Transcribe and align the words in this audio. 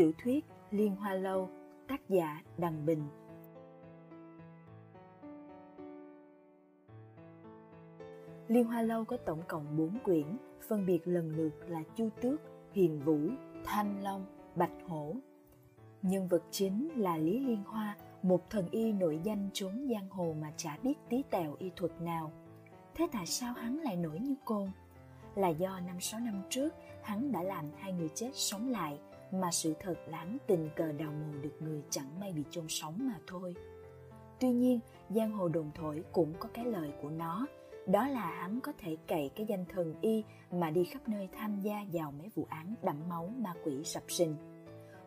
Tiểu 0.00 0.12
thuyết 0.22 0.44
Liên 0.70 0.96
Hoa 0.96 1.14
Lâu, 1.14 1.50
tác 1.88 2.08
giả 2.08 2.42
Đằng 2.58 2.86
Bình. 2.86 3.02
Liên 8.48 8.64
Hoa 8.64 8.82
Lâu 8.82 9.04
có 9.04 9.16
tổng 9.16 9.42
cộng 9.48 9.76
4 9.76 9.98
quyển, 10.04 10.26
phân 10.68 10.86
biệt 10.86 10.98
lần 11.04 11.36
lượt 11.36 11.52
là 11.68 11.82
Chu 11.94 12.08
Tước, 12.20 12.40
Hiền 12.72 13.00
Vũ, 13.00 13.18
Thanh 13.64 14.02
Long, 14.02 14.26
Bạch 14.56 14.72
Hổ. 14.86 15.14
Nhân 16.02 16.28
vật 16.28 16.42
chính 16.50 16.88
là 16.96 17.16
Lý 17.16 17.38
Liên 17.38 17.64
Hoa, 17.64 17.96
một 18.22 18.50
thần 18.50 18.68
y 18.70 18.92
nổi 18.92 19.20
danh 19.22 19.48
trốn 19.52 19.88
giang 19.90 20.08
hồ 20.10 20.34
mà 20.40 20.52
chả 20.56 20.78
biết 20.82 20.94
tí 21.08 21.22
tẹo 21.30 21.56
y 21.58 21.70
thuật 21.76 22.00
nào. 22.00 22.32
Thế 22.94 23.08
tại 23.12 23.26
sao 23.26 23.52
hắn 23.52 23.78
lại 23.78 23.96
nổi 23.96 24.20
như 24.20 24.34
côn? 24.44 24.70
Là 25.34 25.48
do 25.48 25.80
năm 25.80 26.00
sáu 26.00 26.20
năm 26.20 26.42
trước 26.48 26.74
hắn 27.02 27.32
đã 27.32 27.42
làm 27.42 27.64
hai 27.78 27.92
người 27.92 28.08
chết 28.14 28.30
sống 28.34 28.68
lại 28.68 28.98
mà 29.32 29.50
sự 29.50 29.74
thật 29.80 29.94
lãng 30.06 30.38
tình 30.46 30.68
cờ 30.76 30.92
đào 30.92 31.12
mồ 31.12 31.38
được 31.42 31.56
người 31.60 31.82
chẳng 31.90 32.20
may 32.20 32.32
bị 32.32 32.42
chôn 32.50 32.64
sống 32.68 32.94
mà 32.98 33.18
thôi. 33.26 33.54
Tuy 34.40 34.50
nhiên, 34.52 34.80
giang 35.10 35.32
hồ 35.32 35.48
đồn 35.48 35.70
thổi 35.74 36.04
cũng 36.12 36.34
có 36.38 36.48
cái 36.54 36.64
lời 36.64 36.92
của 37.02 37.10
nó, 37.10 37.46
đó 37.86 38.06
là 38.06 38.30
hắn 38.30 38.60
có 38.60 38.72
thể 38.78 38.96
cậy 39.06 39.30
cái 39.36 39.46
danh 39.46 39.64
thần 39.68 39.94
y 40.00 40.24
mà 40.50 40.70
đi 40.70 40.84
khắp 40.84 41.08
nơi 41.08 41.28
tham 41.32 41.60
gia 41.60 41.86
vào 41.92 42.12
mấy 42.12 42.30
vụ 42.34 42.46
án 42.48 42.74
đẫm 42.82 42.96
máu 43.08 43.30
ma 43.38 43.54
quỷ 43.64 43.84
sập 43.84 44.02
sinh. 44.08 44.36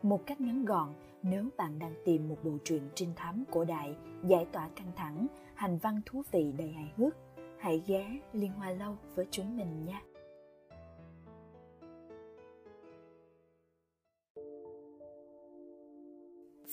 Một 0.02 0.26
cách 0.26 0.42
ngắn 0.42 0.66
gọn, 0.66 0.94
nếu 1.24 1.50
bạn 1.58 1.80
đang 1.80 1.94
tìm 2.06 2.30
một 2.30 2.38
bộ 2.44 2.52
truyện 2.64 2.90
trinh 2.96 3.14
thám 3.16 3.44
cổ 3.52 3.66
đại, 3.66 3.96
giải 4.24 4.46
tỏa 4.52 4.70
căng 4.76 4.92
thẳng, 4.96 5.28
hành 5.56 5.78
văn 5.78 6.02
thú 6.06 6.24
vị 6.32 6.52
đầy 6.58 6.72
hài 6.72 6.92
hước, 6.98 7.16
hãy 7.60 7.82
ghé 7.88 8.20
Liên 8.34 8.52
Hoa 8.52 8.70
Lâu 8.70 8.98
với 9.16 9.28
chúng 9.32 9.58
mình 9.58 9.86
nha. 9.86 10.02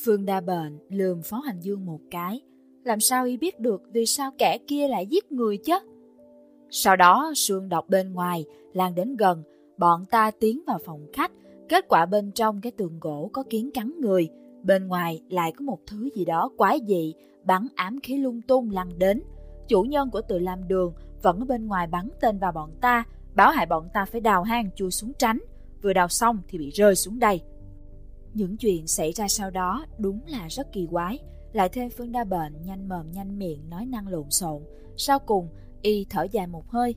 Phương 0.04 0.26
Đa 0.26 0.40
Bệnh 0.40 0.79
lườm 0.88 1.23
Phó 1.23 1.38
Hành 1.38 1.60
Dương 1.60 1.84
một 1.84 2.01
cái. 2.10 2.40
Làm 2.84 3.01
sao 3.01 3.24
y 3.24 3.37
biết 3.37 3.60
được 3.60 3.82
vì 3.93 4.07
sao 4.07 4.30
kẻ 4.38 4.59
kia 4.66 4.88
lại 4.88 5.07
giết 5.07 5.32
người 5.32 5.57
chứ? 5.57 5.74
Sau 6.70 6.96
đó 6.96 7.32
Sương 7.34 7.68
đọc 7.68 7.88
bên 7.88 8.12
ngoài, 8.12 8.45
lan 8.73 8.95
đến 8.95 9.16
gần, 9.16 9.42
bọn 9.79 10.04
ta 10.10 10.30
tiến 10.30 10.60
vào 10.66 10.79
phòng 10.84 11.07
khách. 11.12 11.32
Kết 11.68 11.84
quả 11.88 12.07
bên 12.07 12.32
trong 12.32 12.60
cái 12.60 12.73
tường 12.73 12.98
gỗ 13.01 13.30
có 13.32 13.42
kiến 13.51 13.70
cắn 13.74 13.92
người, 14.01 14.29
bên 14.62 14.87
ngoài 14.87 15.23
lại 15.29 15.52
có 15.57 15.65
một 15.65 15.79
thứ 15.87 16.09
gì 16.14 16.24
đó 16.24 16.51
quái 16.57 16.79
dị, 16.87 17.14
bắn 17.45 17.66
ám 17.74 18.01
khí 18.02 18.16
lung 18.16 18.40
tung 18.42 18.70
lăn 18.70 18.98
đến. 18.98 19.23
Chủ 19.68 19.82
nhân 19.82 20.10
của 20.10 20.23
tự 20.23 20.38
làm 20.38 20.68
đường 20.68 20.92
vẫn 21.23 21.38
ở 21.38 21.45
bên 21.45 21.66
ngoài 21.66 21.87
bắn 21.87 22.09
tên 22.20 22.38
vào 22.38 22.52
bọn 22.52 22.70
ta, 22.80 23.04
báo 23.35 23.51
hại 23.51 23.66
bọn 23.66 23.88
ta 23.95 24.04
phải 24.04 24.20
đào 24.20 24.42
hang 24.42 24.70
chui 24.74 24.90
xuống 24.90 25.12
tránh. 25.18 25.38
Vừa 25.82 25.92
đào 25.92 26.09
xong 26.09 26.38
thì 26.48 26.59
bị 26.59 26.70
rơi 26.70 26.96
xuống 26.96 27.18
đây. 27.18 27.40
Những 28.34 28.56
chuyện 28.56 28.86
xảy 28.86 29.12
ra 29.12 29.28
sau 29.28 29.50
đó 29.50 29.86
đúng 29.98 30.20
là 30.26 30.48
rất 30.48 30.73
kỳ 30.73 30.86
quái. 30.90 31.18
Lại 31.52 31.68
thêm 31.68 31.90
Phương 31.90 32.12
đa 32.12 32.24
bệnh 32.24 32.52
nhanh 32.64 32.88
mồm 32.88 33.10
nhanh 33.12 33.38
miệng 33.38 33.70
nói 33.70 33.86
năng 33.86 34.09
lộn 34.09 34.30
xộn. 34.30 34.62
Sau 34.96 35.18
cùng, 35.18 35.48
y 35.82 36.06
thở 36.10 36.26
dài 36.32 36.46
một 36.46 36.70
hơi. 36.70 36.95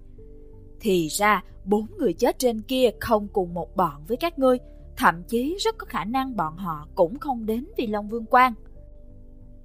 Thì 0.79 1.07
ra, 1.07 1.43
bốn 1.65 1.85
người 1.97 2.13
chết 2.13 2.39
trên 2.39 2.61
kia 2.61 2.89
không 2.99 3.27
cùng 3.27 3.53
một 3.53 3.75
bọn 3.75 4.03
với 4.07 4.17
các 4.17 4.39
ngươi. 4.39 4.57
Thậm 4.97 5.23
chí 5.23 5.57
rất 5.59 5.77
có 5.77 5.85
khả 5.85 6.05
năng 6.05 6.35
bọn 6.35 6.57
họ 6.57 6.87
cũng 6.95 7.19
không 7.19 7.45
đến 7.45 7.65
vì 7.77 7.87
Long 7.87 8.09
Vương 8.09 8.25
Quang. 8.25 8.53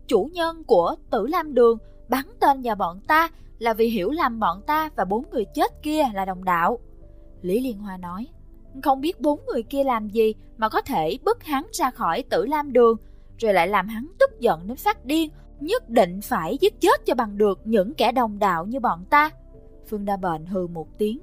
Chủ 0.06 0.30
nhân 0.32 0.64
của 0.64 0.96
Tử 1.10 1.26
Lam 1.26 1.54
Đường 1.54 1.78
bắn 2.08 2.24
tên 2.40 2.62
vào 2.62 2.74
bọn 2.74 3.00
ta 3.08 3.30
là 3.58 3.74
vì 3.74 3.88
hiểu 3.88 4.10
lầm 4.10 4.40
bọn 4.40 4.62
ta 4.66 4.90
và 4.96 5.04
bốn 5.04 5.30
người 5.30 5.44
chết 5.44 5.82
kia 5.82 6.02
là 6.14 6.24
đồng 6.24 6.44
đạo. 6.44 6.78
Lý 7.42 7.60
Liên 7.60 7.78
Hoa 7.78 7.96
nói, 7.96 8.26
không 8.82 9.00
biết 9.00 9.20
bốn 9.20 9.40
người 9.46 9.62
kia 9.62 9.84
làm 9.84 10.08
gì 10.08 10.34
mà 10.56 10.68
có 10.68 10.80
thể 10.80 11.18
bức 11.24 11.44
hắn 11.44 11.66
ra 11.72 11.90
khỏi 11.90 12.22
tử 12.22 12.46
lam 12.46 12.72
đường, 12.72 12.96
rồi 13.38 13.52
lại 13.52 13.68
làm 13.68 13.88
hắn 13.88 14.06
tức 14.18 14.40
giận 14.40 14.66
đến 14.66 14.76
phát 14.76 15.04
điên, 15.04 15.30
nhất 15.60 15.88
định 15.88 16.20
phải 16.22 16.58
giết 16.60 16.80
chết 16.80 17.06
cho 17.06 17.14
bằng 17.14 17.38
được 17.38 17.60
những 17.64 17.94
kẻ 17.94 18.12
đồng 18.12 18.38
đạo 18.38 18.66
như 18.66 18.80
bọn 18.80 19.04
ta. 19.10 19.30
Phương 19.88 20.04
Đa 20.04 20.16
Bệnh 20.16 20.46
hừ 20.46 20.66
một 20.66 20.98
tiếng. 20.98 21.20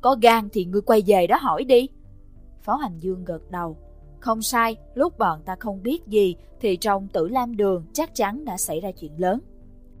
Có 0.00 0.16
gan 0.22 0.48
thì 0.52 0.64
ngươi 0.64 0.80
quay 0.80 1.02
về 1.06 1.26
đó 1.26 1.38
hỏi 1.40 1.64
đi. 1.64 1.88
Phó 2.62 2.76
Hành 2.76 2.98
Dương 3.00 3.24
gật 3.24 3.50
đầu. 3.50 3.76
Không 4.20 4.42
sai, 4.42 4.76
lúc 4.94 5.18
bọn 5.18 5.40
ta 5.44 5.56
không 5.56 5.82
biết 5.82 6.06
gì 6.06 6.36
thì 6.60 6.76
trong 6.76 7.08
tử 7.08 7.28
lam 7.28 7.56
đường 7.56 7.86
chắc 7.92 8.14
chắn 8.14 8.44
đã 8.44 8.56
xảy 8.56 8.80
ra 8.80 8.90
chuyện 8.90 9.12
lớn. 9.18 9.40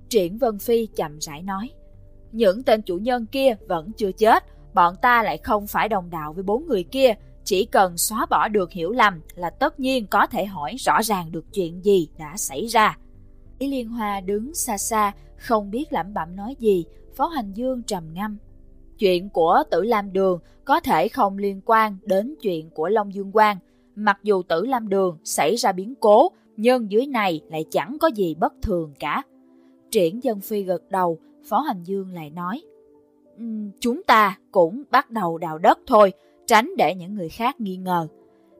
Triển 0.08 0.38
Vân 0.38 0.58
Phi 0.58 0.86
chậm 0.86 1.18
rãi 1.18 1.42
nói. 1.42 1.70
Những 2.32 2.62
tên 2.62 2.82
chủ 2.82 2.98
nhân 2.98 3.26
kia 3.26 3.56
vẫn 3.68 3.92
chưa 3.96 4.12
chết, 4.12 4.44
bọn 4.74 4.94
ta 5.02 5.22
lại 5.22 5.38
không 5.38 5.66
phải 5.66 5.88
đồng 5.88 6.10
đạo 6.10 6.32
với 6.32 6.42
bốn 6.42 6.66
người 6.66 6.82
kia, 6.82 7.14
chỉ 7.44 7.64
cần 7.64 7.98
xóa 7.98 8.26
bỏ 8.30 8.48
được 8.48 8.72
hiểu 8.72 8.90
lầm 8.92 9.20
là 9.34 9.50
tất 9.50 9.80
nhiên 9.80 10.06
có 10.06 10.26
thể 10.26 10.44
hỏi 10.44 10.76
rõ 10.78 11.02
ràng 11.02 11.32
được 11.32 11.44
chuyện 11.52 11.84
gì 11.84 12.08
đã 12.18 12.36
xảy 12.36 12.66
ra. 12.66 12.98
Ý 13.58 13.68
Liên 13.68 13.88
Hoa 13.88 14.20
đứng 14.20 14.54
xa 14.54 14.78
xa, 14.78 15.12
không 15.36 15.70
biết 15.70 15.92
lẩm 15.92 16.14
bẩm 16.14 16.36
nói 16.36 16.56
gì, 16.58 16.84
Phó 17.16 17.26
Hành 17.26 17.52
Dương 17.52 17.82
trầm 17.82 18.04
ngâm. 18.12 18.36
Chuyện 18.98 19.30
của 19.30 19.62
Tử 19.70 19.82
Lam 19.82 20.12
Đường 20.12 20.38
có 20.64 20.80
thể 20.80 21.08
không 21.08 21.38
liên 21.38 21.60
quan 21.64 21.96
đến 22.02 22.34
chuyện 22.42 22.70
của 22.70 22.88
Long 22.88 23.14
Dương 23.14 23.32
Quang. 23.32 23.58
Mặc 23.94 24.18
dù 24.22 24.42
Tử 24.42 24.66
Lam 24.66 24.88
Đường 24.88 25.18
xảy 25.24 25.56
ra 25.56 25.72
biến 25.72 25.94
cố, 26.00 26.28
nhưng 26.56 26.90
dưới 26.90 27.06
này 27.06 27.40
lại 27.50 27.64
chẳng 27.70 27.96
có 28.00 28.08
gì 28.08 28.34
bất 28.34 28.52
thường 28.62 28.94
cả. 28.98 29.22
Triển 29.90 30.22
Dân 30.24 30.40
Phi 30.40 30.62
gật 30.62 30.82
đầu, 30.90 31.18
Phó 31.48 31.60
Hành 31.60 31.84
Dương 31.84 32.14
lại 32.14 32.30
nói 32.30 32.62
chúng 33.80 34.02
ta 34.02 34.38
cũng 34.52 34.82
bắt 34.90 35.10
đầu 35.10 35.38
đào 35.38 35.58
đất 35.58 35.78
thôi, 35.86 36.12
tránh 36.46 36.70
để 36.76 36.94
những 36.94 37.14
người 37.14 37.28
khác 37.28 37.60
nghi 37.60 37.76
ngờ. 37.76 38.08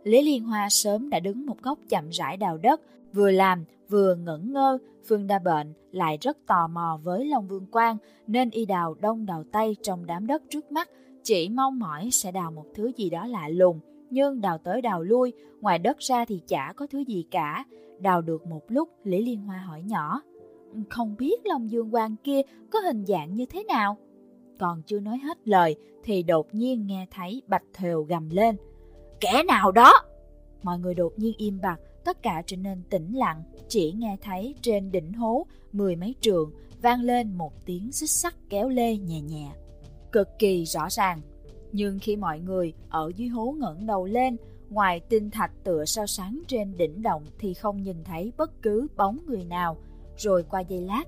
Lý 0.04 0.22
Liên 0.22 0.44
Hoa 0.44 0.68
sớm 0.70 1.10
đã 1.10 1.20
đứng 1.20 1.46
một 1.46 1.62
góc 1.62 1.78
chậm 1.88 2.08
rãi 2.08 2.36
đào 2.36 2.58
đất, 2.58 2.80
vừa 3.12 3.30
làm 3.30 3.64
vừa 3.88 4.14
ngẩn 4.14 4.52
ngơ, 4.52 4.78
Phương 5.08 5.26
Đa 5.26 5.38
Bệnh 5.38 5.72
lại 5.92 6.18
rất 6.20 6.38
tò 6.46 6.68
mò 6.68 7.00
với 7.02 7.26
Long 7.26 7.48
Vương 7.48 7.66
Quang 7.66 7.96
nên 8.26 8.50
y 8.50 8.66
đào 8.66 8.94
đông 9.00 9.26
đào 9.26 9.44
tay 9.52 9.76
trong 9.82 10.06
đám 10.06 10.26
đất 10.26 10.42
trước 10.50 10.72
mắt, 10.72 10.90
chỉ 11.22 11.48
mong 11.48 11.78
mỏi 11.78 12.08
sẽ 12.12 12.32
đào 12.32 12.50
một 12.50 12.66
thứ 12.74 12.92
gì 12.96 13.10
đó 13.10 13.26
lạ 13.26 13.48
lùng, 13.48 13.80
nhưng 14.10 14.40
đào 14.40 14.58
tới 14.58 14.82
đào 14.82 15.02
lui, 15.02 15.32
ngoài 15.60 15.78
đất 15.78 15.98
ra 15.98 16.24
thì 16.24 16.40
chả 16.46 16.72
có 16.76 16.86
thứ 16.86 16.98
gì 16.98 17.24
cả. 17.30 17.64
Đào 18.00 18.22
được 18.22 18.46
một 18.46 18.62
lúc, 18.68 18.88
Lý 19.04 19.22
Liên 19.22 19.42
Hoa 19.42 19.58
hỏi 19.58 19.82
nhỏ, 19.82 20.22
không 20.90 21.14
biết 21.18 21.46
Long 21.46 21.70
Dương 21.70 21.90
Quang 21.90 22.16
kia 22.24 22.40
có 22.70 22.78
hình 22.80 23.04
dạng 23.06 23.34
như 23.34 23.46
thế 23.46 23.64
nào? 23.64 23.96
Còn 24.58 24.82
chưa 24.82 25.00
nói 25.00 25.18
hết 25.18 25.48
lời 25.48 25.76
thì 26.04 26.22
đột 26.22 26.54
nhiên 26.54 26.86
nghe 26.86 27.06
thấy 27.10 27.42
Bạch 27.46 27.64
Thều 27.74 28.02
gầm 28.02 28.30
lên. 28.30 28.56
Kẻ 29.20 29.42
nào 29.48 29.72
đó? 29.72 29.92
Mọi 30.62 30.78
người 30.78 30.94
đột 30.94 31.12
nhiên 31.16 31.34
im 31.38 31.60
bặt, 31.60 31.80
tất 32.04 32.22
cả 32.22 32.42
trở 32.46 32.56
nên 32.56 32.82
tĩnh 32.90 33.12
lặng, 33.12 33.42
chỉ 33.68 33.92
nghe 33.92 34.16
thấy 34.22 34.54
trên 34.62 34.90
đỉnh 34.90 35.12
hố 35.12 35.46
mười 35.72 35.96
mấy 35.96 36.14
trường 36.20 36.52
vang 36.82 37.02
lên 37.02 37.32
một 37.32 37.52
tiếng 37.64 37.92
xích 37.92 38.10
sắt 38.10 38.34
kéo 38.50 38.68
lê 38.68 38.96
nhẹ 38.96 39.20
nhẹ. 39.20 39.50
Cực 40.12 40.28
kỳ 40.38 40.64
rõ 40.64 40.88
ràng, 40.90 41.20
nhưng 41.72 41.98
khi 41.98 42.16
mọi 42.16 42.40
người 42.40 42.72
ở 42.88 43.12
dưới 43.16 43.28
hố 43.28 43.54
ngẩng 43.58 43.86
đầu 43.86 44.06
lên, 44.06 44.36
ngoài 44.70 45.00
tinh 45.00 45.30
thạch 45.30 45.64
tựa 45.64 45.84
sao 45.84 46.06
sáng 46.06 46.42
trên 46.48 46.76
đỉnh 46.76 47.02
động 47.02 47.24
thì 47.38 47.54
không 47.54 47.82
nhìn 47.82 48.04
thấy 48.04 48.32
bất 48.36 48.62
cứ 48.62 48.86
bóng 48.96 49.18
người 49.26 49.44
nào. 49.44 49.76
Rồi 50.16 50.42
qua 50.42 50.60
giây 50.60 50.80
lát, 50.80 51.04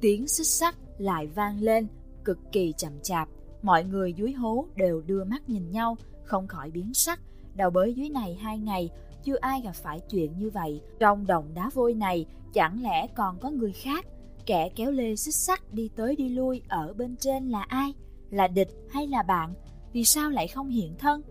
tiếng 0.00 0.28
xích 0.28 0.46
sắt 0.46 0.74
lại 0.98 1.26
vang 1.26 1.60
lên 1.60 1.86
cực 2.26 2.38
kỳ 2.52 2.74
chậm 2.76 2.92
chạp. 3.02 3.28
Mọi 3.62 3.84
người 3.84 4.12
dưới 4.12 4.32
hố 4.32 4.66
đều 4.76 5.02
đưa 5.06 5.24
mắt 5.24 5.48
nhìn 5.48 5.70
nhau, 5.70 5.96
không 6.24 6.46
khỏi 6.46 6.70
biến 6.70 6.94
sắc. 6.94 7.20
Đào 7.54 7.70
bới 7.70 7.94
dưới 7.94 8.08
này 8.08 8.34
hai 8.34 8.58
ngày, 8.58 8.90
chưa 9.24 9.36
ai 9.40 9.60
gặp 9.60 9.74
phải 9.74 10.00
chuyện 10.10 10.38
như 10.38 10.50
vậy. 10.50 10.80
Trong 10.98 11.26
đồng 11.26 11.54
đá 11.54 11.70
vôi 11.74 11.94
này, 11.94 12.26
chẳng 12.52 12.82
lẽ 12.82 13.06
còn 13.06 13.38
có 13.38 13.50
người 13.50 13.72
khác? 13.72 14.06
Kẻ 14.46 14.68
kéo 14.76 14.90
lê 14.90 15.16
xích 15.16 15.34
sắt 15.34 15.74
đi 15.74 15.90
tới 15.96 16.16
đi 16.16 16.28
lui 16.28 16.62
ở 16.68 16.94
bên 16.96 17.16
trên 17.16 17.48
là 17.48 17.62
ai? 17.62 17.94
Là 18.30 18.48
địch 18.48 18.70
hay 18.90 19.06
là 19.06 19.22
bạn? 19.22 19.54
Vì 19.92 20.04
sao 20.04 20.30
lại 20.30 20.48
không 20.48 20.68
hiện 20.68 20.94
thân? 20.98 21.22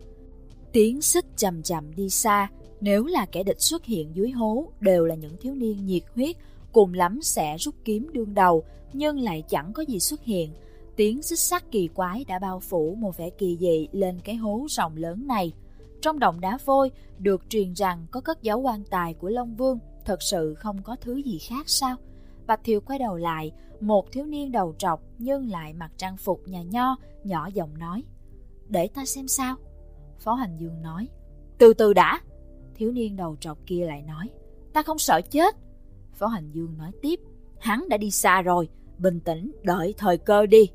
Tiếng 0.72 1.02
xích 1.02 1.26
chậm 1.38 1.64
chậm 1.64 1.96
đi 1.96 2.10
xa, 2.10 2.50
nếu 2.82 3.06
là 3.06 3.26
kẻ 3.32 3.44
địch 3.44 3.62
xuất 3.62 3.86
hiện 3.86 4.16
dưới 4.16 4.32
hố 4.32 4.72
đều 4.80 5.06
là 5.06 5.16
những 5.16 5.38
thiếu 5.38 5.56
niên 5.56 5.86
nhiệt 5.86 6.04
huyết, 6.16 6.36
cùng 6.72 6.94
lắm 6.94 7.20
sẽ 7.22 7.58
rút 7.58 7.76
kiếm 7.86 8.10
đương 8.14 8.34
đầu, 8.34 8.64
nhưng 8.94 9.20
lại 9.20 9.44
chẳng 9.50 9.74
có 9.74 9.84
gì 9.84 10.00
xuất 10.00 10.24
hiện. 10.24 10.54
Tiếng 10.96 11.22
xích 11.24 11.40
sắt 11.40 11.72
kỳ 11.72 11.88
quái 11.88 12.26
đã 12.28 12.40
bao 12.40 12.60
phủ 12.60 12.96
một 12.96 13.18
vẻ 13.18 13.30
kỳ 13.30 13.58
dị 13.60 13.88
lên 13.92 14.20
cái 14.24 14.36
hố 14.36 14.66
rộng 14.70 14.98
lớn 14.98 15.28
này. 15.28 15.54
Trong 16.02 16.20
động 16.20 16.40
đá 16.40 16.58
vôi 16.66 16.92
được 17.20 17.50
truyền 17.50 17.74
rằng 17.74 18.06
có 18.12 18.22
cất 18.22 18.42
dấu 18.42 18.60
quan 18.60 18.84
tài 18.90 19.14
của 19.14 19.30
Long 19.30 19.56
Vương, 19.56 19.80
thật 20.06 20.22
sự 20.22 20.54
không 20.54 20.84
có 20.84 20.96
thứ 21.02 21.16
gì 21.16 21.38
khác 21.38 21.70
sao? 21.70 21.96
Bạch 22.48 22.64
Thiều 22.64 22.82
quay 22.82 23.00
đầu 23.00 23.16
lại, 23.16 23.52
một 23.80 24.12
thiếu 24.12 24.26
niên 24.26 24.52
đầu 24.52 24.76
trọc 24.78 25.02
nhưng 25.18 25.50
lại 25.50 25.74
mặc 25.74 25.92
trang 25.98 26.18
phục 26.18 26.48
nhà 26.48 26.62
nho, 26.62 26.96
nhỏ 27.24 27.50
giọng 27.54 27.78
nói. 27.78 28.04
Để 28.68 28.88
ta 28.88 29.06
xem 29.06 29.28
sao? 29.28 29.56
Phó 30.20 30.34
Hành 30.34 30.58
Dương 30.58 30.82
nói. 30.82 31.08
Từ 31.58 31.74
từ 31.74 31.94
đã. 31.94 32.20
Thiếu 32.76 32.92
niên 32.92 33.16
đầu 33.16 33.36
trọc 33.40 33.58
kia 33.66 33.86
lại 33.86 34.02
nói. 34.02 34.30
Ta 34.74 34.84
không 34.84 35.00
sợ 35.00 35.22
chết. 35.32 35.56
Phó 36.14 36.28
Hành 36.28 36.52
Dương 36.52 36.78
nói 36.78 36.92
tiếp. 37.02 37.20
Hắn 37.60 37.90
đã 37.90 37.98
đi 37.98 38.12
xa 38.12 38.42
rồi, 38.42 38.70
bình 38.98 39.20
tĩnh 39.20 39.52
đợi 39.64 39.94
thời 39.98 40.18
cơ 40.18 40.46
đi. 40.46 40.70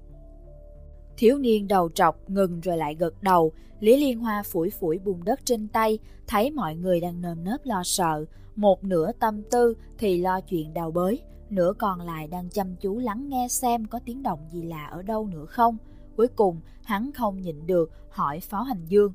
Thiếu 1.20 1.38
niên 1.38 1.68
đầu 1.68 1.88
trọc 1.94 2.30
ngừng 2.30 2.60
rồi 2.60 2.76
lại 2.76 2.94
gật 2.94 3.22
đầu, 3.22 3.52
Lý 3.80 3.96
Liên 3.96 4.18
Hoa 4.18 4.42
phủi 4.42 4.70
phủi 4.70 4.98
bùn 4.98 5.24
đất 5.24 5.40
trên 5.44 5.68
tay, 5.68 5.98
thấy 6.26 6.50
mọi 6.50 6.76
người 6.76 7.00
đang 7.00 7.20
nơm 7.20 7.44
nớp 7.44 7.60
lo 7.64 7.82
sợ, 7.84 8.24
một 8.56 8.84
nửa 8.84 9.12
tâm 9.12 9.42
tư 9.50 9.74
thì 9.98 10.18
lo 10.18 10.40
chuyện 10.40 10.74
đào 10.74 10.90
bới, 10.90 11.22
nửa 11.50 11.72
còn 11.78 12.00
lại 12.00 12.26
đang 12.26 12.50
chăm 12.50 12.76
chú 12.76 12.98
lắng 12.98 13.28
nghe 13.28 13.48
xem 13.48 13.86
có 13.86 14.00
tiếng 14.04 14.22
động 14.22 14.38
gì 14.52 14.62
lạ 14.62 14.88
ở 14.92 15.02
đâu 15.02 15.26
nữa 15.26 15.46
không. 15.46 15.76
Cuối 16.16 16.28
cùng, 16.28 16.60
hắn 16.84 17.12
không 17.12 17.40
nhịn 17.40 17.66
được, 17.66 17.90
hỏi 18.10 18.40
Phó 18.40 18.62
Hành 18.62 18.84
Dương. 18.88 19.12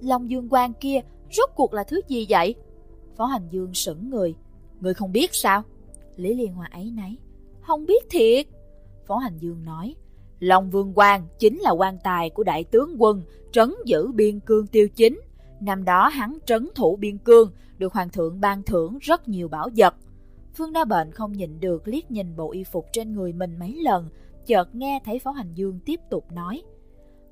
Long 0.00 0.30
Dương 0.30 0.48
Quang 0.48 0.72
kia, 0.80 1.00
rốt 1.30 1.50
cuộc 1.54 1.72
là 1.72 1.84
thứ 1.84 2.00
gì 2.08 2.26
vậy? 2.28 2.54
Phó 3.16 3.24
Hành 3.24 3.48
Dương 3.50 3.74
sững 3.74 4.10
người. 4.10 4.34
Người 4.80 4.94
không 4.94 5.12
biết 5.12 5.34
sao? 5.34 5.62
Lý 6.16 6.34
Liên 6.34 6.52
Hoa 6.52 6.68
ấy 6.72 6.90
nấy. 6.90 7.18
Không 7.60 7.86
biết 7.86 8.10
thiệt. 8.10 8.46
Phó 9.06 9.16
Hành 9.16 9.38
Dương 9.38 9.64
nói. 9.64 9.94
Long 10.38 10.70
Vương 10.70 10.94
Quang 10.94 11.26
chính 11.38 11.60
là 11.60 11.70
quan 11.70 11.98
tài 12.04 12.30
của 12.30 12.44
đại 12.44 12.64
tướng 12.64 12.94
quân 12.98 13.22
trấn 13.52 13.74
giữ 13.84 14.12
biên 14.12 14.40
cương 14.40 14.66
tiêu 14.66 14.88
chính. 14.88 15.20
Năm 15.60 15.84
đó 15.84 16.08
hắn 16.08 16.38
trấn 16.46 16.68
thủ 16.74 16.96
biên 16.96 17.18
cương, 17.18 17.50
được 17.78 17.92
hoàng 17.92 18.10
thượng 18.10 18.40
ban 18.40 18.62
thưởng 18.62 18.98
rất 19.00 19.28
nhiều 19.28 19.48
bảo 19.48 19.68
vật. 19.76 19.94
Phương 20.54 20.72
Đa 20.72 20.84
Bệnh 20.84 21.12
không 21.12 21.32
nhịn 21.32 21.60
được 21.60 21.88
liếc 21.88 22.10
nhìn 22.10 22.36
bộ 22.36 22.52
y 22.52 22.64
phục 22.64 22.86
trên 22.92 23.14
người 23.14 23.32
mình 23.32 23.58
mấy 23.58 23.74
lần, 23.82 24.08
chợt 24.46 24.74
nghe 24.74 25.00
thấy 25.04 25.18
Phó 25.18 25.30
Hành 25.30 25.54
Dương 25.54 25.80
tiếp 25.84 26.00
tục 26.10 26.32
nói. 26.32 26.62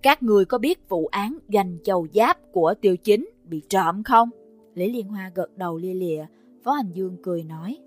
Các 0.03 0.23
người 0.23 0.45
có 0.45 0.59
biết 0.59 0.89
vụ 0.89 1.07
án 1.07 1.39
gành 1.49 1.79
châu 1.85 2.07
giáp 2.15 2.39
của 2.53 2.75
tiêu 2.81 2.97
chính 2.97 3.31
bị 3.45 3.63
trộm 3.69 4.03
không? 4.03 4.31
Lý 4.75 4.93
Liên 4.93 5.09
Hoa 5.09 5.31
gật 5.35 5.57
đầu 5.57 5.77
lia 5.77 5.95
lịa, 5.95 6.25
Phó 6.65 6.73
Hành 6.73 6.93
Dương 6.93 7.17
cười 7.23 7.45
nói. 7.45 7.79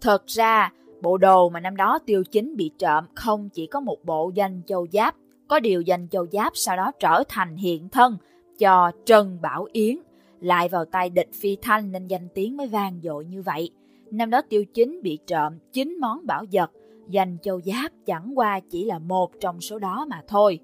Thật 0.00 0.26
ra, 0.26 0.72
bộ 1.02 1.18
đồ 1.18 1.48
mà 1.48 1.60
năm 1.60 1.76
đó 1.76 1.98
tiêu 2.06 2.24
chính 2.24 2.56
bị 2.56 2.70
trộm 2.78 3.04
không 3.14 3.48
chỉ 3.48 3.66
có 3.66 3.80
một 3.80 4.04
bộ 4.04 4.30
danh 4.34 4.62
châu 4.66 4.86
giáp, 4.92 5.14
có 5.48 5.60
điều 5.60 5.80
danh 5.80 6.08
châu 6.08 6.26
giáp 6.26 6.52
sau 6.56 6.76
đó 6.76 6.92
trở 7.00 7.22
thành 7.28 7.56
hiện 7.56 7.88
thân 7.88 8.16
cho 8.58 8.90
Trần 9.06 9.38
Bảo 9.42 9.66
Yến, 9.72 9.96
lại 10.40 10.68
vào 10.68 10.84
tay 10.84 11.10
địch 11.10 11.28
phi 11.40 11.56
thanh 11.62 11.92
nên 11.92 12.06
danh 12.06 12.28
tiếng 12.34 12.56
mới 12.56 12.66
vang 12.66 13.00
dội 13.02 13.24
như 13.24 13.42
vậy. 13.42 13.70
Năm 14.10 14.30
đó 14.30 14.42
tiêu 14.48 14.64
chính 14.64 15.02
bị 15.02 15.18
trộm 15.26 15.52
chín 15.72 15.96
món 16.00 16.26
bảo 16.26 16.44
vật, 16.52 16.70
danh 17.08 17.36
châu 17.42 17.60
giáp 17.60 17.92
chẳng 18.06 18.32
qua 18.38 18.60
chỉ 18.60 18.84
là 18.84 18.98
một 18.98 19.30
trong 19.40 19.60
số 19.60 19.78
đó 19.78 20.06
mà 20.10 20.22
thôi. 20.28 20.58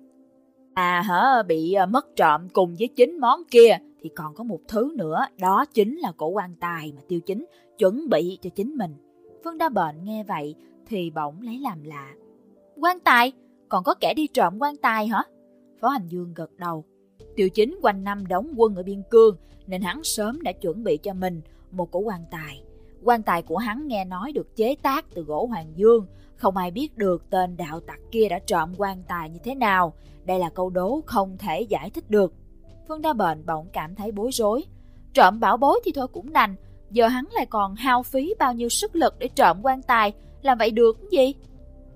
À 0.75 1.03
hả, 1.07 1.43
bị 1.43 1.73
à, 1.73 1.87
mất 1.87 2.17
trộm 2.17 2.49
cùng 2.53 2.75
với 2.79 2.89
chín 2.89 3.19
món 3.21 3.43
kia 3.51 3.79
thì 4.03 4.11
còn 4.17 4.35
có 4.35 4.45
một 4.45 4.61
thứ 4.69 4.93
nữa, 4.97 5.27
đó 5.41 5.65
chính 5.75 5.99
là 5.99 6.13
cổ 6.17 6.29
quan 6.29 6.55
tài 6.61 6.93
mà 6.97 7.03
tiêu 7.09 7.21
chính 7.21 7.47
chuẩn 7.79 8.09
bị 8.09 8.39
cho 8.43 8.51
chính 8.51 8.77
mình. 8.77 8.95
Phương 9.45 9.59
Đa 9.59 9.69
Bệnh 9.69 10.05
nghe 10.05 10.25
vậy 10.25 10.55
thì 10.87 11.11
bỗng 11.11 11.43
lấy 11.43 11.59
làm 11.59 11.83
lạ. 11.83 12.15
Quan 12.77 13.01
tài? 13.01 13.33
Còn 13.69 13.85
có 13.85 13.95
kẻ 13.95 14.15
đi 14.15 14.27
trộm 14.27 14.59
quan 14.61 14.77
tài 14.77 15.07
hả? 15.07 15.23
Phó 15.81 15.89
Hành 15.89 16.09
Dương 16.09 16.35
gật 16.35 16.51
đầu. 16.57 16.85
Tiêu 17.37 17.49
chính 17.49 17.79
quanh 17.83 18.05
năm 18.05 18.27
đóng 18.27 18.53
quân 18.57 18.75
ở 18.75 18.83
biên 18.83 19.03
cương 19.11 19.37
nên 19.67 19.83
hắn 19.83 20.05
sớm 20.05 20.43
đã 20.43 20.53
chuẩn 20.53 20.85
bị 20.85 20.97
cho 20.97 21.15
mình 21.15 21.41
một 21.71 21.91
cổ 21.91 21.99
quan 21.99 22.21
tài. 22.31 22.63
Quan 23.03 23.23
tài 23.23 23.43
của 23.43 23.57
hắn 23.57 23.87
nghe 23.87 24.05
nói 24.05 24.33
được 24.33 24.57
chế 24.57 24.77
tác 24.83 25.07
từ 25.15 25.23
gỗ 25.23 25.47
hoàng 25.47 25.73
dương, 25.77 26.07
không 26.37 26.57
ai 26.57 26.71
biết 26.71 26.99
được 26.99 27.31
tên 27.31 27.57
đạo 27.57 27.81
tặc 27.81 27.99
kia 28.11 28.29
đã 28.29 28.39
trộm 28.39 28.75
quan 28.79 29.03
tài 29.09 29.31
như 29.31 29.39
thế 29.45 29.55
nào. 29.55 29.95
Đây 30.25 30.39
là 30.39 30.51
câu 30.51 30.71
đố 30.71 31.01
không 31.07 31.37
thể 31.39 31.61
giải 31.61 31.91
thích 31.91 32.11
được. 32.11 32.35
Phương 32.89 33.03
Đa 33.03 33.13
Bệnh 33.13 33.47
bỗng 33.47 33.69
cảm 33.73 33.95
thấy 33.95 34.13
bối 34.13 34.31
rối. 34.33 34.65
Trộm 35.15 35.41
bảo 35.41 35.57
bối 35.57 35.81
thì 35.85 35.93
thôi 35.95 36.07
cũng 36.13 36.33
đành, 36.33 36.57
giờ 36.95 37.09
hắn 37.09 37.25
lại 37.33 37.47
còn 37.47 37.75
hao 37.75 38.03
phí 38.03 38.35
bao 38.39 38.55
nhiêu 38.55 38.69
sức 38.69 38.97
lực 38.97 39.15
để 39.19 39.29
trộm 39.29 39.61
quan 39.63 39.83
tài, 39.83 40.13
làm 40.43 40.59
vậy 40.59 40.71
được 40.71 41.11
gì? 41.11 41.35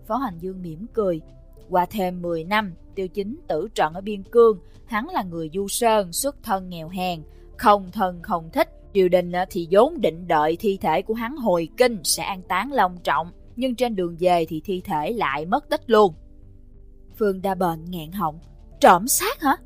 Phó 0.07 0.17
Hoành 0.17 0.39
Dương 0.41 0.63
mỉm 0.63 0.87
cười. 0.93 1.21
Qua 1.69 1.87
thêm 1.91 2.23
10 2.23 2.45
năm, 2.45 2.75
tiêu 2.95 3.09
chính 3.09 3.37
tử 3.49 3.69
trận 3.75 3.95
ở 3.95 4.01
biên 4.01 4.23
cương, 4.23 4.59
hắn 4.87 5.09
là 5.09 5.23
người 5.23 5.51
du 5.55 5.69
sơn, 5.69 6.13
xuất 6.13 6.43
thân 6.43 6.69
nghèo 6.69 6.89
hèn, 6.89 7.23
không 7.57 7.91
thân 7.93 8.23
không 8.23 8.51
thích. 8.53 8.69
Triều 8.95 9.09
đình 9.09 9.33
thì 9.51 9.69
vốn 9.71 10.01
định 10.01 10.29
đợi 10.29 10.57
thi 10.57 10.79
thể 10.81 11.03
của 11.03 11.15
hắn 11.15 11.37
hồi 11.37 11.69
kinh 11.77 12.01
sẽ 12.05 12.23
an 12.23 12.43
táng 12.43 12.73
long 12.73 12.99
trọng, 13.05 13.31
nhưng 13.57 13.75
trên 13.75 13.97
đường 13.97 14.17
về 14.21 14.47
thì 14.49 14.61
thi 14.65 14.83
thể 14.85 15.13
lại 15.13 15.47
mất 15.47 15.69
tích 15.69 15.91
luôn. 15.91 16.15
Phương 17.19 17.43
Đa 17.43 17.55
Bệnh 17.55 17.85
nghẹn 17.85 18.13
họng. 18.13 18.39
Trộm 18.81 19.09
xác 19.09 19.41
hả? 19.41 19.57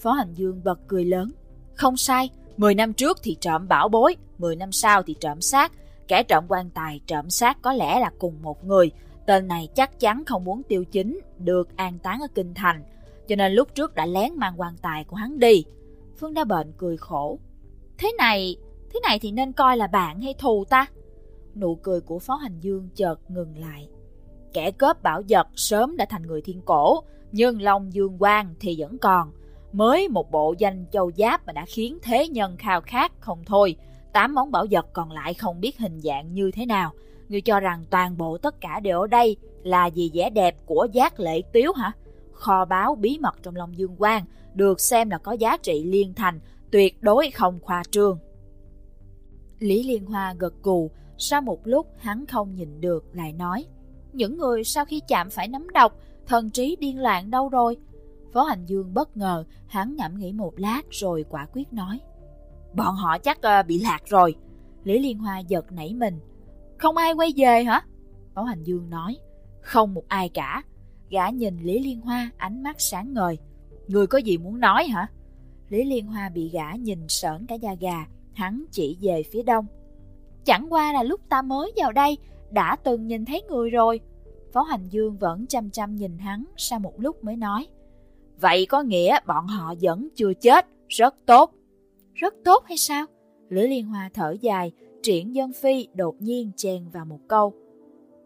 Phó 0.00 0.12
Hành 0.12 0.34
Dương 0.34 0.60
bật 0.64 0.80
cười 0.86 1.04
lớn. 1.04 1.30
Không 1.74 1.96
sai, 1.96 2.30
10 2.58 2.74
năm 2.74 2.92
trước 2.92 3.18
thì 3.22 3.36
trộm 3.40 3.68
bảo 3.68 3.88
bối, 3.88 4.16
10 4.38 4.56
năm 4.56 4.72
sau 4.72 5.02
thì 5.02 5.14
trộm 5.20 5.40
xác. 5.40 5.72
Kẻ 6.08 6.22
trộm 6.22 6.44
quan 6.48 6.70
tài 6.70 7.00
trộm 7.06 7.30
xác 7.30 7.62
có 7.62 7.72
lẽ 7.72 8.00
là 8.00 8.10
cùng 8.18 8.42
một 8.42 8.64
người. 8.64 8.90
Tên 9.26 9.48
này 9.48 9.68
chắc 9.74 10.00
chắn 10.00 10.24
không 10.24 10.44
muốn 10.44 10.62
tiêu 10.62 10.84
chính 10.84 11.20
được 11.38 11.76
an 11.76 11.98
táng 11.98 12.20
ở 12.20 12.26
Kinh 12.34 12.54
Thành, 12.54 12.82
cho 13.28 13.36
nên 13.36 13.52
lúc 13.52 13.74
trước 13.74 13.94
đã 13.94 14.06
lén 14.06 14.34
mang 14.36 14.60
quan 14.60 14.76
tài 14.82 15.04
của 15.04 15.16
hắn 15.16 15.38
đi. 15.38 15.64
Phương 16.16 16.34
Đa 16.34 16.44
Bệnh 16.44 16.72
cười 16.78 16.96
khổ. 16.96 17.38
Thế 17.98 18.12
này, 18.18 18.56
thế 18.92 19.00
này 19.02 19.18
thì 19.18 19.32
nên 19.32 19.52
coi 19.52 19.76
là 19.76 19.86
bạn 19.86 20.20
hay 20.20 20.34
thù 20.38 20.64
ta? 20.64 20.86
Nụ 21.54 21.74
cười 21.74 22.00
của 22.00 22.18
Phó 22.18 22.34
Hành 22.34 22.60
Dương 22.60 22.88
chợt 22.94 23.30
ngừng 23.30 23.58
lại. 23.58 23.88
Kẻ 24.52 24.70
cướp 24.70 25.02
bảo 25.02 25.22
vật 25.28 25.46
sớm 25.54 25.96
đã 25.96 26.06
thành 26.08 26.26
người 26.26 26.42
thiên 26.42 26.60
cổ, 26.64 27.02
nhưng 27.32 27.62
Long 27.62 27.92
Dương 27.92 28.18
Quang 28.18 28.54
thì 28.60 28.76
vẫn 28.78 28.98
còn. 28.98 29.30
Mới 29.72 30.08
một 30.08 30.30
bộ 30.30 30.54
danh 30.58 30.84
châu 30.92 31.10
giáp 31.16 31.46
mà 31.46 31.52
đã 31.52 31.64
khiến 31.68 31.98
thế 32.02 32.28
nhân 32.28 32.56
khao 32.56 32.80
khát 32.80 33.12
không 33.20 33.44
thôi. 33.46 33.76
Tám 34.12 34.34
món 34.34 34.50
bảo 34.50 34.66
vật 34.70 34.86
còn 34.92 35.10
lại 35.12 35.34
không 35.34 35.60
biết 35.60 35.78
hình 35.78 36.00
dạng 36.00 36.34
như 36.34 36.50
thế 36.50 36.66
nào. 36.66 36.92
Ngươi 37.28 37.40
cho 37.40 37.60
rằng 37.60 37.84
toàn 37.90 38.18
bộ 38.18 38.38
tất 38.38 38.60
cả 38.60 38.80
đều 38.80 39.00
ở 39.00 39.06
đây 39.06 39.36
là 39.62 39.90
vì 39.94 40.10
vẻ 40.14 40.30
đẹp 40.30 40.56
của 40.66 40.86
giác 40.92 41.20
lệ 41.20 41.42
tiếu 41.52 41.72
hả? 41.72 41.92
Kho 42.32 42.64
báo 42.64 42.94
bí 42.94 43.18
mật 43.20 43.42
trong 43.42 43.56
lòng 43.56 43.78
Dương 43.78 43.96
Quang 43.96 44.24
được 44.54 44.80
xem 44.80 45.10
là 45.10 45.18
có 45.18 45.32
giá 45.32 45.56
trị 45.56 45.84
liên 45.84 46.14
thành, 46.14 46.40
tuyệt 46.70 47.02
đối 47.02 47.30
không 47.30 47.58
khoa 47.62 47.82
trương. 47.90 48.18
Lý 49.58 49.82
Liên 49.82 50.06
Hoa 50.06 50.34
gật 50.38 50.54
gù, 50.62 50.90
sau 51.18 51.40
một 51.40 51.66
lúc 51.66 51.86
hắn 51.98 52.26
không 52.26 52.54
nhìn 52.54 52.80
được 52.80 53.04
lại 53.12 53.32
nói 53.32 53.64
Những 54.12 54.38
người 54.38 54.64
sau 54.64 54.84
khi 54.84 55.00
chạm 55.08 55.30
phải 55.30 55.48
nấm 55.48 55.70
độc, 55.70 56.00
thần 56.26 56.50
trí 56.50 56.76
điên 56.80 57.00
loạn 57.00 57.30
đâu 57.30 57.48
rồi? 57.48 57.76
Phó 58.32 58.42
Hành 58.42 58.66
Dương 58.66 58.94
bất 58.94 59.16
ngờ, 59.16 59.44
hắn 59.66 59.96
ngẫm 59.96 60.18
nghĩ 60.18 60.32
một 60.32 60.52
lát 60.56 60.82
rồi 60.90 61.24
quả 61.28 61.46
quyết 61.52 61.72
nói 61.72 62.00
Bọn 62.74 62.94
họ 62.94 63.18
chắc 63.18 63.38
uh, 63.38 63.66
bị 63.66 63.78
lạc 63.78 64.00
rồi. 64.06 64.36
Lý 64.84 64.98
Liên 64.98 65.18
Hoa 65.18 65.38
giật 65.38 65.72
nảy 65.72 65.94
mình. 65.94 66.18
Không 66.78 66.96
ai 66.96 67.12
quay 67.12 67.32
về 67.36 67.64
hả? 67.64 67.82
Phó 68.34 68.42
Hành 68.42 68.62
Dương 68.62 68.90
nói 68.90 69.16
Không 69.60 69.94
một 69.94 70.04
ai 70.08 70.28
cả. 70.28 70.62
Gã 71.10 71.30
nhìn 71.30 71.58
Lý 71.58 71.78
Liên 71.78 72.00
Hoa 72.00 72.30
ánh 72.36 72.62
mắt 72.62 72.76
sáng 72.78 73.12
ngời. 73.12 73.38
Người 73.88 74.06
có 74.06 74.18
gì 74.18 74.38
muốn 74.38 74.60
nói 74.60 74.86
hả? 74.86 75.06
Lý 75.68 75.84
Liên 75.84 76.06
Hoa 76.06 76.28
bị 76.28 76.48
gã 76.48 76.72
nhìn 76.72 77.08
sởn 77.08 77.46
cả 77.46 77.54
da 77.54 77.74
gà, 77.74 78.06
hắn 78.34 78.64
chỉ 78.70 78.98
về 79.00 79.22
phía 79.32 79.42
đông. 79.42 79.66
Chẳng 80.44 80.66
qua 80.72 80.92
là 80.92 81.02
lúc 81.02 81.20
ta 81.28 81.42
mới 81.42 81.72
vào 81.76 81.92
đây, 81.92 82.18
đã 82.50 82.76
từng 82.76 83.06
nhìn 83.06 83.24
thấy 83.24 83.42
người 83.42 83.70
rồi. 83.70 84.00
Phó 84.52 84.62
Hành 84.62 84.88
Dương 84.88 85.16
vẫn 85.16 85.46
chăm 85.46 85.70
chăm 85.70 85.96
nhìn 85.96 86.18
hắn 86.18 86.44
sau 86.56 86.78
một 86.78 86.92
lúc 87.00 87.24
mới 87.24 87.36
nói. 87.36 87.66
Vậy 88.40 88.66
có 88.66 88.82
nghĩa 88.82 89.18
bọn 89.26 89.46
họ 89.46 89.74
vẫn 89.80 90.08
chưa 90.14 90.32
chết, 90.34 90.66
rất 90.88 91.14
tốt. 91.26 91.54
Rất 92.14 92.34
tốt 92.44 92.64
hay 92.66 92.76
sao? 92.76 93.06
Lữ 93.48 93.66
Liên 93.66 93.86
Hoa 93.86 94.10
thở 94.14 94.36
dài, 94.40 94.72
triển 95.02 95.34
dân 95.34 95.52
phi 95.52 95.88
đột 95.94 96.16
nhiên 96.18 96.50
chen 96.56 96.88
vào 96.92 97.04
một 97.04 97.18
câu. 97.28 97.52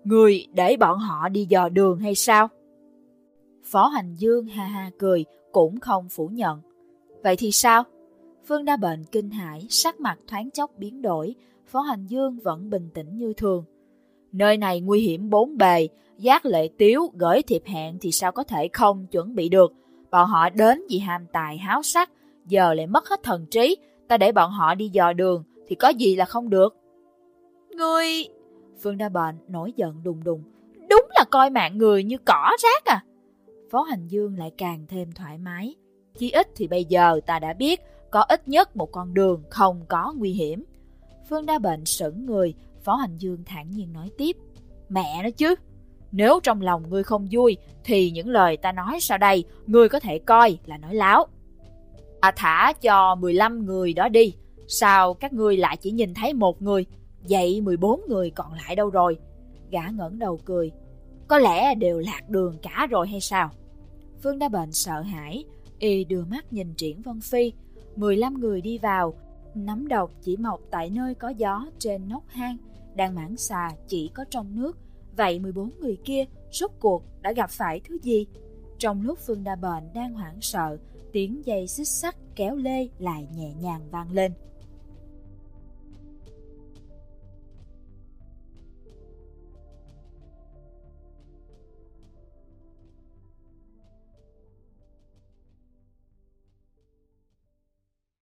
Người 0.04 0.46
để 0.54 0.76
bọn 0.76 0.98
họ 0.98 1.28
đi 1.28 1.46
dò 1.48 1.68
đường 1.68 1.98
hay 1.98 2.14
sao? 2.14 2.48
Phó 3.64 3.86
Hành 3.86 4.14
Dương 4.14 4.46
ha 4.46 4.64
ha 4.64 4.90
cười, 4.98 5.24
cũng 5.52 5.80
không 5.80 6.08
phủ 6.08 6.28
nhận. 6.28 6.60
Vậy 7.22 7.36
thì 7.36 7.52
sao? 7.52 7.84
Phương 8.46 8.64
đa 8.64 8.76
bệnh 8.76 9.04
kinh 9.04 9.30
hãi, 9.30 9.66
sắc 9.68 10.00
mặt 10.00 10.18
thoáng 10.26 10.50
chốc 10.50 10.70
biến 10.78 11.02
đổi, 11.02 11.34
Phó 11.66 11.80
Hành 11.80 12.06
Dương 12.06 12.38
vẫn 12.38 12.70
bình 12.70 12.88
tĩnh 12.94 13.18
như 13.18 13.32
thường. 13.32 13.64
Nơi 14.32 14.56
này 14.56 14.80
nguy 14.80 15.00
hiểm 15.00 15.30
bốn 15.30 15.56
bề, 15.56 15.88
giác 16.18 16.46
lệ 16.46 16.68
tiếu 16.78 17.10
gửi 17.14 17.42
thiệp 17.42 17.62
hẹn 17.66 17.98
thì 18.00 18.12
sao 18.12 18.32
có 18.32 18.44
thể 18.44 18.68
không 18.72 19.06
chuẩn 19.06 19.34
bị 19.34 19.48
được. 19.48 19.72
Bọn 20.12 20.28
họ 20.28 20.50
đến 20.50 20.82
vì 20.90 20.98
ham 20.98 21.26
tài 21.32 21.58
háo 21.58 21.82
sắc, 21.82 22.10
giờ 22.46 22.74
lại 22.74 22.86
mất 22.86 23.08
hết 23.08 23.22
thần 23.22 23.46
trí, 23.46 23.76
ta 24.08 24.16
để 24.16 24.32
bọn 24.32 24.50
họ 24.50 24.74
đi 24.74 24.88
dò 24.88 25.12
đường 25.12 25.44
thì 25.68 25.74
có 25.74 25.88
gì 25.88 26.16
là 26.16 26.24
không 26.24 26.50
được. 26.50 26.76
Ngươi... 27.70 28.28
Phương 28.82 28.98
Đa 28.98 29.08
Bệnh 29.08 29.38
nổi 29.48 29.72
giận 29.76 30.02
đùng 30.02 30.24
đùng. 30.24 30.42
Đúng 30.90 31.06
là 31.10 31.24
coi 31.30 31.50
mạng 31.50 31.78
người 31.78 32.04
như 32.04 32.16
cỏ 32.18 32.50
rác 32.62 32.84
à. 32.84 33.04
Phó 33.70 33.82
Hành 33.82 34.08
Dương 34.08 34.38
lại 34.38 34.52
càng 34.58 34.84
thêm 34.88 35.12
thoải 35.12 35.38
mái. 35.38 35.74
Chỉ 36.18 36.30
ít 36.30 36.48
thì 36.56 36.68
bây 36.68 36.84
giờ 36.84 37.20
ta 37.26 37.38
đã 37.38 37.52
biết 37.52 37.80
có 38.10 38.20
ít 38.20 38.48
nhất 38.48 38.76
một 38.76 38.92
con 38.92 39.14
đường 39.14 39.42
không 39.50 39.84
có 39.88 40.14
nguy 40.16 40.32
hiểm. 40.32 40.64
Phương 41.28 41.46
Đa 41.46 41.58
Bệnh 41.58 41.84
sững 41.84 42.26
người, 42.26 42.54
Phó 42.84 42.94
Hành 42.94 43.16
Dương 43.18 43.44
thản 43.46 43.70
nhiên 43.70 43.92
nói 43.92 44.10
tiếp. 44.18 44.36
Mẹ 44.88 45.20
nó 45.22 45.30
chứ, 45.30 45.54
nếu 46.12 46.40
trong 46.42 46.62
lòng 46.62 46.90
ngươi 46.90 47.02
không 47.02 47.28
vui 47.30 47.56
thì 47.84 48.10
những 48.10 48.28
lời 48.28 48.56
ta 48.56 48.72
nói 48.72 49.00
sau 49.00 49.18
đây 49.18 49.44
ngươi 49.66 49.88
có 49.88 50.00
thể 50.00 50.18
coi 50.18 50.58
là 50.66 50.76
nói 50.78 50.94
láo. 50.94 51.26
À 52.20 52.32
thả 52.36 52.72
cho 52.72 53.14
15 53.14 53.66
người 53.66 53.92
đó 53.92 54.08
đi, 54.08 54.34
sao 54.68 55.14
các 55.14 55.32
ngươi 55.32 55.56
lại 55.56 55.76
chỉ 55.76 55.90
nhìn 55.90 56.14
thấy 56.14 56.34
một 56.34 56.62
người, 56.62 56.86
vậy 57.28 57.60
14 57.60 58.00
người 58.08 58.30
còn 58.30 58.52
lại 58.52 58.76
đâu 58.76 58.90
rồi? 58.90 59.18
Gã 59.70 59.82
ngẩng 59.92 60.18
đầu 60.18 60.40
cười, 60.44 60.70
có 61.28 61.38
lẽ 61.38 61.74
đều 61.74 61.98
lạc 61.98 62.28
đường 62.28 62.58
cả 62.62 62.86
rồi 62.90 63.08
hay 63.08 63.20
sao? 63.20 63.50
Phương 64.22 64.38
Đa 64.38 64.48
Bệnh 64.48 64.72
sợ 64.72 65.00
hãi, 65.00 65.44
y 65.78 66.04
đưa 66.04 66.24
mắt 66.24 66.52
nhìn 66.52 66.74
Triển 66.74 67.02
Vân 67.02 67.20
Phi. 67.20 67.52
15 67.96 68.40
người 68.40 68.60
đi 68.60 68.78
vào, 68.78 69.14
nắm 69.54 69.88
độc 69.88 70.10
chỉ 70.22 70.36
mọc 70.36 70.60
tại 70.70 70.90
nơi 70.90 71.14
có 71.14 71.28
gió 71.28 71.66
trên 71.78 72.08
nóc 72.08 72.22
hang, 72.28 72.56
đang 72.94 73.14
mãn 73.14 73.36
xà 73.36 73.70
chỉ 73.88 74.10
có 74.14 74.24
trong 74.30 74.56
nước. 74.56 74.78
Vậy 75.16 75.38
14 75.38 75.70
người 75.80 75.98
kia 76.04 76.24
rốt 76.50 76.70
cuộc 76.80 77.02
đã 77.20 77.32
gặp 77.32 77.50
phải 77.50 77.80
thứ 77.84 77.98
gì? 78.02 78.26
Trong 78.78 79.02
lúc 79.02 79.18
Phương 79.26 79.44
Đa 79.44 79.56
Bệnh 79.56 79.92
đang 79.94 80.14
hoảng 80.14 80.40
sợ, 80.40 80.78
tiếng 81.12 81.46
dây 81.46 81.66
xích 81.66 81.88
sắt 81.88 82.16
kéo 82.36 82.56
lê 82.56 82.88
lại 82.98 83.26
nhẹ 83.34 83.54
nhàng 83.54 83.90
vang 83.90 84.12
lên. 84.12 84.32